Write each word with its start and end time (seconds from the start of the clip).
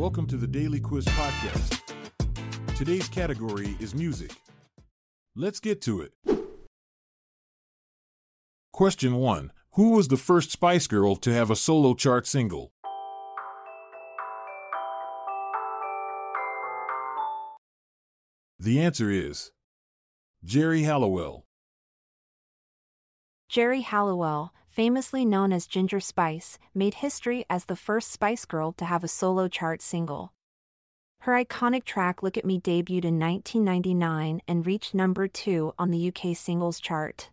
Welcome 0.00 0.26
to 0.28 0.38
the 0.38 0.46
Daily 0.46 0.80
Quiz 0.80 1.04
Podcast. 1.04 1.78
Today's 2.74 3.06
category 3.06 3.76
is 3.80 3.94
music. 3.94 4.32
Let's 5.36 5.60
get 5.60 5.82
to 5.82 6.00
it. 6.00 6.14
Question 8.72 9.16
1 9.16 9.52
Who 9.72 9.90
was 9.90 10.08
the 10.08 10.16
first 10.16 10.52
Spice 10.52 10.86
Girl 10.86 11.16
to 11.16 11.34
have 11.34 11.50
a 11.50 11.54
solo 11.54 11.92
chart 11.92 12.26
single? 12.26 12.72
The 18.58 18.80
answer 18.80 19.10
is 19.10 19.52
Geri 20.42 20.84
Halliwell. 20.84 21.44
Geri 23.50 23.82
Halliwell, 23.82 24.54
famously 24.70 25.24
known 25.24 25.52
as 25.52 25.66
Ginger 25.66 26.00
Spice, 26.00 26.58
made 26.74 26.94
history 26.94 27.44
as 27.50 27.64
the 27.64 27.76
first 27.76 28.10
Spice 28.10 28.44
Girl 28.44 28.72
to 28.72 28.84
have 28.84 29.02
a 29.04 29.08
solo 29.08 29.48
chart 29.48 29.82
single. 29.82 30.32
Her 31.20 31.32
iconic 31.32 31.84
track 31.84 32.22
Look 32.22 32.38
at 32.38 32.46
Me 32.46 32.58
debuted 32.58 33.04
in 33.04 33.18
1999 33.18 34.40
and 34.48 34.66
reached 34.66 34.94
number 34.94 35.28
2 35.28 35.74
on 35.78 35.90
the 35.90 36.08
UK 36.08 36.34
singles 36.34 36.80
chart. 36.80 37.28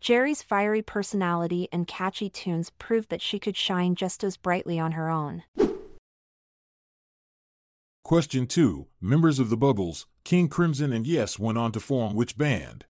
Geri's 0.00 0.42
fiery 0.42 0.82
personality 0.82 1.68
and 1.72 1.86
catchy 1.86 2.28
tunes 2.28 2.70
proved 2.78 3.10
that 3.10 3.22
she 3.22 3.38
could 3.38 3.56
shine 3.56 3.94
just 3.94 4.24
as 4.24 4.36
brightly 4.36 4.78
on 4.78 4.92
her 4.92 5.08
own. 5.08 5.44
Question 8.02 8.46
2 8.46 8.86
Members 9.00 9.38
of 9.38 9.50
the 9.50 9.56
Buggles, 9.56 10.06
King 10.24 10.48
Crimson 10.48 10.92
and 10.92 11.06
Yes 11.06 11.38
went 11.38 11.58
on 11.58 11.70
to 11.72 11.80
form 11.80 12.14
which 12.14 12.36
band? 12.36 12.84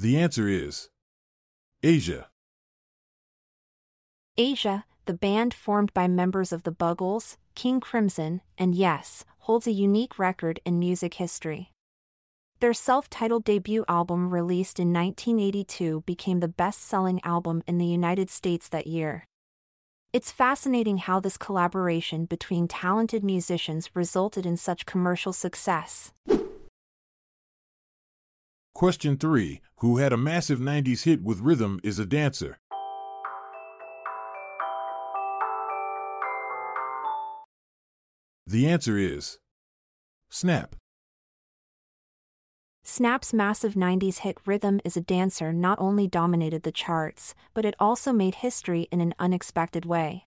The 0.00 0.16
answer 0.16 0.48
is 0.48 0.88
Asia. 1.82 2.28
Asia, 4.38 4.86
the 5.04 5.12
band 5.12 5.52
formed 5.52 5.92
by 5.92 6.08
members 6.08 6.54
of 6.54 6.62
the 6.62 6.72
Buggles, 6.72 7.36
King 7.54 7.80
Crimson, 7.80 8.40
and 8.56 8.74
Yes, 8.74 9.26
holds 9.40 9.66
a 9.66 9.72
unique 9.72 10.18
record 10.18 10.58
in 10.64 10.78
music 10.78 11.12
history. 11.20 11.72
Their 12.60 12.72
self 12.72 13.10
titled 13.10 13.44
debut 13.44 13.84
album, 13.88 14.30
released 14.30 14.80
in 14.80 14.90
1982, 14.90 16.04
became 16.06 16.40
the 16.40 16.48
best 16.48 16.80
selling 16.80 17.20
album 17.22 17.62
in 17.66 17.76
the 17.76 17.84
United 17.84 18.30
States 18.30 18.70
that 18.70 18.86
year. 18.86 19.26
It's 20.14 20.32
fascinating 20.32 20.96
how 20.96 21.20
this 21.20 21.36
collaboration 21.36 22.24
between 22.24 22.68
talented 22.68 23.22
musicians 23.22 23.90
resulted 23.92 24.46
in 24.46 24.56
such 24.56 24.86
commercial 24.86 25.34
success. 25.34 26.10
Question 28.80 29.18
3 29.18 29.60
Who 29.80 29.98
had 29.98 30.10
a 30.10 30.16
massive 30.16 30.58
90s 30.58 31.02
hit 31.04 31.22
with 31.22 31.40
Rhythm 31.40 31.80
is 31.84 31.98
a 31.98 32.06
Dancer? 32.06 32.56
The 38.46 38.66
answer 38.66 38.96
is 38.96 39.38
Snap. 40.30 40.76
Snap's 42.82 43.34
massive 43.34 43.74
90s 43.74 44.20
hit 44.20 44.38
Rhythm 44.46 44.80
is 44.82 44.96
a 44.96 45.02
Dancer 45.02 45.52
not 45.52 45.78
only 45.78 46.08
dominated 46.08 46.62
the 46.62 46.72
charts, 46.72 47.34
but 47.52 47.66
it 47.66 47.74
also 47.78 48.14
made 48.14 48.36
history 48.36 48.88
in 48.90 49.02
an 49.02 49.12
unexpected 49.18 49.84
way. 49.84 50.24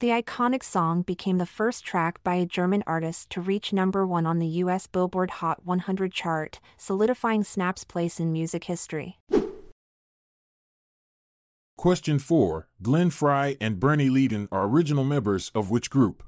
The 0.00 0.10
iconic 0.10 0.62
song 0.62 1.02
became 1.02 1.38
the 1.38 1.46
first 1.46 1.84
track 1.84 2.22
by 2.22 2.36
a 2.36 2.46
German 2.46 2.84
artist 2.86 3.30
to 3.30 3.40
reach 3.40 3.72
number 3.72 4.06
one 4.06 4.26
on 4.26 4.38
the 4.38 4.46
US 4.62 4.86
Billboard 4.86 5.28
Hot 5.42 5.66
100 5.66 6.12
chart, 6.12 6.60
solidifying 6.76 7.42
Snap's 7.42 7.82
place 7.82 8.20
in 8.20 8.32
music 8.32 8.64
history. 8.64 9.18
Question 11.76 12.20
4 12.20 12.68
Glenn 12.80 13.10
Frey 13.10 13.56
and 13.60 13.80
Bernie 13.80 14.08
Leadon 14.08 14.46
are 14.52 14.68
original 14.68 15.02
members 15.02 15.50
of 15.52 15.68
which 15.68 15.90
group? 15.90 16.22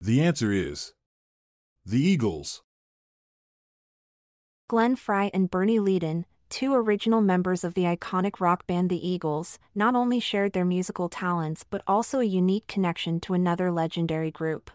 The 0.00 0.22
answer 0.22 0.52
is 0.52 0.92
The 1.84 2.00
Eagles. 2.00 2.62
Glenn 4.68 4.94
Frey 4.94 5.32
and 5.34 5.50
Bernie 5.50 5.80
Leadon, 5.80 6.26
two 6.52 6.74
original 6.74 7.22
members 7.22 7.64
of 7.64 7.72
the 7.72 7.84
iconic 7.84 8.38
rock 8.38 8.66
band 8.66 8.90
The 8.90 9.08
Eagles, 9.08 9.58
not 9.74 9.94
only 9.94 10.20
shared 10.20 10.52
their 10.52 10.66
musical 10.66 11.08
talents 11.08 11.64
but 11.64 11.82
also 11.86 12.20
a 12.20 12.24
unique 12.24 12.66
connection 12.66 13.20
to 13.20 13.32
another 13.32 13.72
legendary 13.72 14.30
group. 14.30 14.70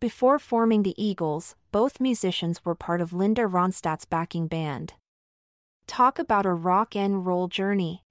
Before 0.00 0.38
forming 0.38 0.84
The 0.84 0.94
Eagles, 0.96 1.56
both 1.72 2.00
musicians 2.00 2.64
were 2.64 2.74
part 2.74 3.02
of 3.02 3.12
Linda 3.12 3.42
Ronstadt's 3.42 4.06
backing 4.06 4.46
band. 4.46 4.94
Talk 5.86 6.18
about 6.18 6.46
a 6.46 6.54
rock 6.54 6.96
and 6.96 7.26
roll 7.26 7.48
journey. 7.48 8.02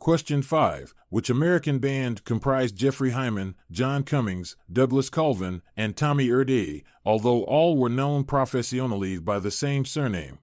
Question 0.00 0.42
5 0.42 0.94
Which 1.08 1.28
American 1.28 1.80
band 1.80 2.24
comprised 2.24 2.76
Jeffrey 2.76 3.10
Hyman, 3.10 3.56
John 3.68 4.04
Cummings, 4.04 4.56
Douglas 4.72 5.10
Colvin, 5.10 5.60
and 5.76 5.96
Tommy 5.96 6.30
Erde, 6.30 6.84
although 7.04 7.42
all 7.42 7.76
were 7.76 7.88
known 7.88 8.22
professionally 8.22 9.18
by 9.18 9.40
the 9.40 9.50
same 9.50 9.84
surname? 9.84 10.38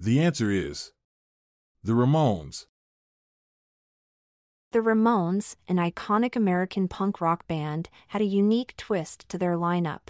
The 0.00 0.20
answer 0.20 0.50
is 0.50 0.92
The 1.84 1.92
Ramones. 1.92 2.64
The 4.72 4.80
Ramones, 4.80 5.56
an 5.68 5.76
iconic 5.76 6.36
American 6.36 6.88
punk 6.88 7.20
rock 7.20 7.46
band, 7.46 7.90
had 8.08 8.22
a 8.22 8.26
unique 8.26 8.74
twist 8.78 9.28
to 9.28 9.36
their 9.36 9.56
lineup. 9.56 10.08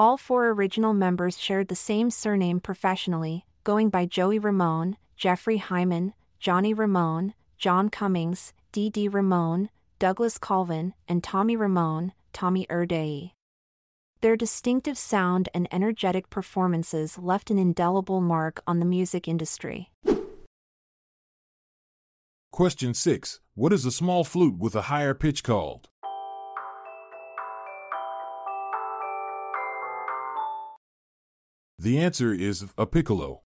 All 0.00 0.16
four 0.16 0.50
original 0.50 0.94
members 0.94 1.36
shared 1.36 1.66
the 1.66 1.74
same 1.74 2.12
surname 2.12 2.60
professionally, 2.60 3.44
going 3.64 3.90
by 3.90 4.06
Joey 4.06 4.38
Ramone, 4.38 4.96
Jeffrey 5.16 5.56
Hyman, 5.56 6.14
Johnny 6.38 6.72
Ramone, 6.72 7.34
John 7.56 7.88
Cummings, 7.88 8.52
Dee 8.70 9.08
Ramone, 9.08 9.70
Douglas 9.98 10.38
Colvin, 10.38 10.94
and 11.08 11.24
Tommy 11.24 11.56
Ramone, 11.56 12.12
Tommy 12.32 12.64
Erde. 12.70 13.34
Their 14.20 14.36
distinctive 14.36 14.96
sound 14.96 15.48
and 15.52 15.66
energetic 15.72 16.30
performances 16.30 17.18
left 17.18 17.50
an 17.50 17.58
indelible 17.58 18.20
mark 18.20 18.62
on 18.68 18.78
the 18.78 18.86
music 18.86 19.26
industry. 19.26 19.90
Question 22.52 22.94
6 22.94 23.40
What 23.56 23.72
is 23.72 23.84
a 23.84 23.90
small 23.90 24.22
flute 24.22 24.58
with 24.60 24.76
a 24.76 24.82
higher 24.82 25.14
pitch 25.14 25.42
called? 25.42 25.88
The 31.80 32.00
answer 32.00 32.34
is 32.34 32.66
a 32.76 32.86
piccolo. 32.86 33.42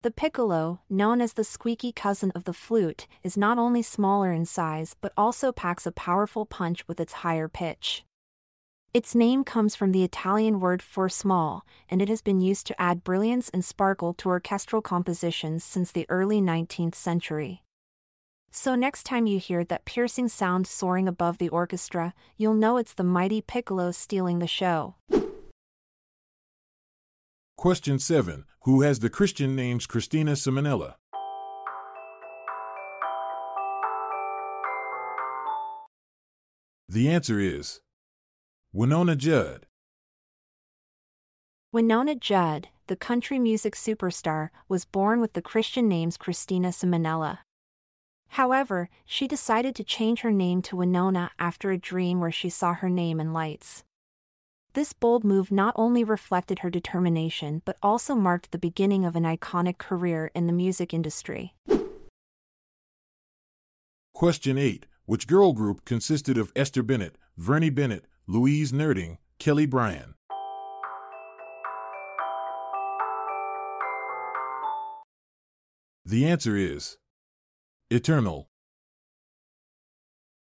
The 0.00 0.10
piccolo, 0.10 0.80
known 0.88 1.20
as 1.20 1.34
the 1.34 1.44
squeaky 1.44 1.92
cousin 1.92 2.32
of 2.34 2.44
the 2.44 2.54
flute, 2.54 3.06
is 3.22 3.36
not 3.36 3.58
only 3.58 3.82
smaller 3.82 4.32
in 4.32 4.46
size 4.46 4.96
but 4.98 5.12
also 5.14 5.52
packs 5.52 5.84
a 5.86 5.92
powerful 5.92 6.46
punch 6.46 6.88
with 6.88 6.98
its 7.00 7.12
higher 7.12 7.48
pitch. 7.48 8.02
Its 8.94 9.14
name 9.14 9.44
comes 9.44 9.76
from 9.76 9.92
the 9.92 10.04
Italian 10.04 10.58
word 10.58 10.80
for 10.80 11.10
small, 11.10 11.66
and 11.90 12.00
it 12.00 12.08
has 12.08 12.22
been 12.22 12.40
used 12.40 12.66
to 12.66 12.80
add 12.80 13.04
brilliance 13.04 13.50
and 13.50 13.62
sparkle 13.62 14.14
to 14.14 14.30
orchestral 14.30 14.80
compositions 14.80 15.62
since 15.62 15.92
the 15.92 16.06
early 16.08 16.40
19th 16.40 16.94
century. 16.94 17.62
So, 18.50 18.74
next 18.74 19.04
time 19.04 19.26
you 19.26 19.38
hear 19.38 19.64
that 19.64 19.84
piercing 19.84 20.28
sound 20.28 20.66
soaring 20.66 21.08
above 21.08 21.36
the 21.36 21.50
orchestra, 21.50 22.14
you'll 22.38 22.54
know 22.54 22.78
it's 22.78 22.94
the 22.94 23.04
mighty 23.04 23.42
piccolo 23.42 23.90
stealing 23.92 24.38
the 24.38 24.46
show. 24.46 24.96
Question 27.62 28.00
7 28.00 28.44
Who 28.62 28.80
has 28.80 28.98
the 28.98 29.08
Christian 29.08 29.54
names 29.54 29.86
Christina 29.86 30.32
Ciminella? 30.32 30.96
The 36.88 37.08
answer 37.08 37.38
is 37.38 37.80
Wynonna 38.74 39.16
Judd. 39.16 39.66
Wynonna 41.72 42.18
Judd, 42.18 42.66
the 42.88 42.96
country 42.96 43.38
music 43.38 43.76
superstar, 43.76 44.48
was 44.68 44.84
born 44.84 45.20
with 45.20 45.34
the 45.34 45.40
Christian 45.40 45.88
names 45.88 46.16
Christina 46.16 46.70
Ciminella. 46.70 47.38
However, 48.30 48.88
she 49.06 49.28
decided 49.28 49.76
to 49.76 49.84
change 49.84 50.22
her 50.22 50.32
name 50.32 50.62
to 50.62 50.74
Wynonna 50.74 51.30
after 51.38 51.70
a 51.70 51.78
dream 51.78 52.18
where 52.18 52.32
she 52.32 52.50
saw 52.50 52.74
her 52.74 52.90
name 52.90 53.20
in 53.20 53.32
lights. 53.32 53.84
This 54.74 54.94
bold 54.94 55.22
move 55.22 55.52
not 55.52 55.74
only 55.76 56.02
reflected 56.02 56.60
her 56.60 56.70
determination 56.70 57.60
but 57.66 57.76
also 57.82 58.14
marked 58.14 58.52
the 58.52 58.58
beginning 58.58 59.04
of 59.04 59.14
an 59.16 59.24
iconic 59.24 59.76
career 59.76 60.30
in 60.34 60.46
the 60.46 60.52
music 60.52 60.94
industry. 60.94 61.52
Question 64.14 64.56
8 64.56 64.86
Which 65.04 65.26
girl 65.26 65.52
group 65.52 65.84
consisted 65.84 66.38
of 66.38 66.52
Esther 66.56 66.82
Bennett, 66.82 67.16
Vernie 67.36 67.68
Bennett, 67.68 68.06
Louise 68.26 68.72
Nurding, 68.72 69.18
Kelle 69.38 69.66
Bryan? 69.66 70.14
The 76.06 76.26
answer 76.26 76.56
is 76.56 76.96
Eternal. 77.90 78.48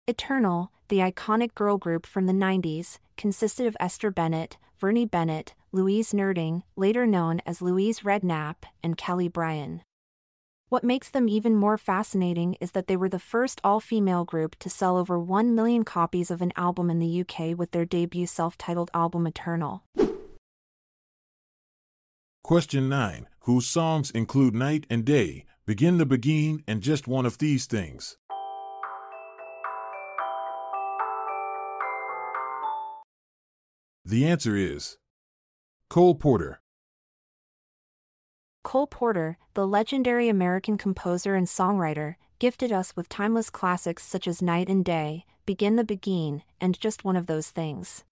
Eternal, 0.10 0.72
the 0.88 1.00
iconic 1.00 1.54
girl 1.54 1.78
group 1.78 2.06
from 2.06 2.28
the 2.28 2.34
90s, 2.34 2.98
consisted 3.18 3.68
of 3.68 3.76
Esther 3.78 4.10
Bennett, 4.10 4.56
Vernie 4.80 5.06
Bennett, 5.06 5.54
Louise 5.74 6.14
Nurding, 6.14 6.64
later 6.78 7.06
known 7.06 7.42
as 7.46 7.62
Louise 7.62 8.00
Redknapp, 8.00 8.56
and 8.82 8.96
Kelle 8.96 9.28
Bryan. 9.28 9.82
What 10.70 10.86
makes 10.86 11.10
them 11.10 11.28
even 11.28 11.58
more 11.58 11.78
fascinating 11.78 12.56
is 12.62 12.72
that 12.72 12.88
they 12.88 12.96
were 12.96 13.10
the 13.10 13.20
first 13.20 13.60
all 13.66 13.82
female 13.82 14.24
group 14.24 14.56
to 14.60 14.70
sell 14.70 14.96
over 14.96 15.20
1 15.20 15.54
million 15.54 15.84
copies 15.84 16.32
of 16.32 16.42
an 16.42 16.54
album 16.56 16.90
in 16.90 17.00
the 17.00 17.22
UK 17.22 17.58
with 17.58 17.72
their 17.72 17.86
debut 17.86 18.28
self 18.28 18.58
titled 18.58 18.90
album 18.94 19.28
Eternal. 19.28 19.84
Question 22.46 22.88
9. 22.88 23.28
Whose 23.42 23.68
songs 23.68 24.10
include 24.12 24.56
Night 24.56 24.88
and 24.90 25.04
Day, 25.04 25.44
Begin 25.66 25.98
the 25.98 26.06
Beguine, 26.06 26.64
and 26.66 26.82
Just 26.82 27.10
One 27.10 27.26
of 27.26 27.40
These 27.40 27.66
Things? 27.66 28.16
The 34.10 34.26
answer 34.26 34.56
is 34.56 34.96
Cole 35.90 36.16
Porter. 36.16 36.62
Cole 38.64 38.88
Porter, 38.88 39.38
the 39.54 39.68
legendary 39.68 40.30
American 40.30 40.78
composer 40.78 41.36
and 41.36 41.46
songwriter, 41.46 42.16
gifted 42.40 42.72
us 42.72 42.96
with 42.96 43.10
timeless 43.10 43.50
classics 43.50 44.06
such 44.06 44.26
as 44.26 44.42
Night 44.42 44.70
and 44.70 44.86
Day, 44.86 45.26
Begin 45.46 45.76
the 45.76 45.84
Beguine, 45.84 46.44
and 46.62 46.80
Just 46.80 47.04
One 47.04 47.18
of 47.18 47.26
Those 47.26 47.50
Things. 47.50 48.06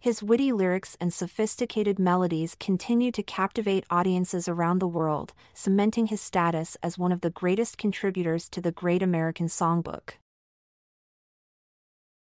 His 0.00 0.20
witty 0.20 0.50
lyrics 0.50 0.96
and 1.00 1.14
sophisticated 1.14 2.00
melodies 2.00 2.56
continue 2.58 3.12
to 3.12 3.22
captivate 3.22 3.86
audiences 3.90 4.48
around 4.48 4.80
the 4.80 4.88
world, 4.88 5.32
cementing 5.52 6.08
his 6.08 6.20
status 6.20 6.76
as 6.82 6.98
one 6.98 7.12
of 7.12 7.20
the 7.20 7.30
greatest 7.30 7.78
contributors 7.78 8.48
to 8.48 8.60
the 8.60 8.72
Great 8.72 9.00
American 9.00 9.46
Songbook. 9.46 10.14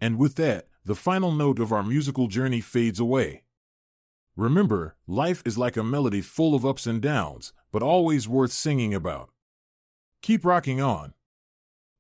And 0.01 0.19
with 0.19 0.37
that, 0.37 0.67
the 0.85 0.95
final 0.95 1.33
note 1.33 1.59
of 1.59 1.73
our 1.73 1.83
musical 1.83 2.29
journey 2.29 2.61
fades 2.61 3.01
away. 3.01 3.43
Remember, 4.37 4.97
life 5.07 5.43
is 5.45 5.59
like 5.59 5.77
a 5.77 5.83
melody 5.83 6.21
full 6.21 6.55
of 6.55 6.65
ups 6.65 6.87
and 6.87 7.03
downs, 7.03 7.53
but 7.73 7.83
always 7.83 8.29
worth 8.29 8.53
singing 8.53 8.95
about. 8.95 9.31
Keep 10.23 10.45
rocking 10.45 10.81
on. 10.81 11.15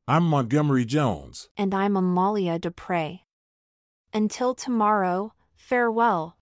I'm 0.06 0.24
Montgomery 0.24 0.84
Jones. 0.84 1.48
And 1.56 1.74
I'm 1.74 1.96
Amalia 1.96 2.58
Dupre. 2.58 3.20
Until 4.14 4.54
tomorrow, 4.54 5.34
farewell. 5.54 6.38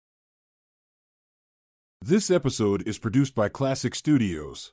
This 2.03 2.31
episode 2.31 2.87
is 2.87 2.99
produced 2.99 3.35
by 3.35 3.49
Klassic 3.49 3.97
Studios. 3.97 4.73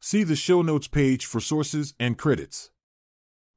See 0.00 0.24
the 0.24 0.34
show 0.34 0.62
notes 0.62 0.88
page 0.88 1.26
for 1.26 1.38
sources 1.38 1.94
and 2.00 2.18
credits. 2.18 2.70